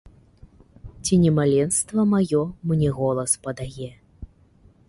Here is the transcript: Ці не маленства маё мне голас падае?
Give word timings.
Ці 1.03 1.19
не 1.25 1.31
маленства 1.39 2.07
маё 2.13 2.41
мне 2.73 2.89
голас 3.01 3.31
падае? 3.45 3.91